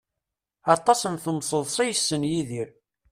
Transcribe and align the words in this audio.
Aṭas 0.75 1.01
n 1.13 1.15
temseḍṣa 1.23 1.83
i 1.85 1.89
yessen 1.89 2.21
Yidir. 2.31 2.69